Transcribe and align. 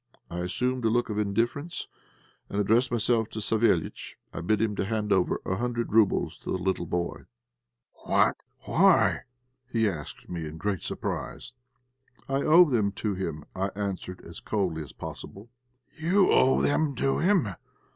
I 0.31 0.39
assumed 0.39 0.83
a 0.83 0.89
look 0.89 1.11
of 1.11 1.19
indifference, 1.19 1.87
and, 2.49 2.59
addressing 2.59 2.95
myself 2.95 3.29
to 3.29 3.37
Savéliitch, 3.39 4.15
I 4.33 4.41
bid 4.41 4.59
him 4.59 4.75
hand 4.75 5.13
over 5.13 5.39
a 5.45 5.57
hundred 5.57 5.93
roubles 5.93 6.39
to 6.39 6.49
the 6.51 6.57
little 6.57 6.87
boy. 6.87 7.25
"What 8.07 8.35
why?" 8.61 9.25
he 9.71 9.87
asked 9.87 10.27
me 10.27 10.47
in 10.47 10.57
great 10.57 10.81
surprise. 10.81 11.53
"I 12.27 12.37
owe 12.41 12.65
them 12.65 12.91
to 12.93 13.13
him," 13.13 13.45
I 13.55 13.67
answered 13.75 14.21
as 14.21 14.39
coldly 14.39 14.81
as 14.81 14.91
possible. 14.91 15.51
"You 15.95 16.31
owe 16.31 16.63
them 16.63 16.95
to 16.95 17.19
him!" 17.19 17.49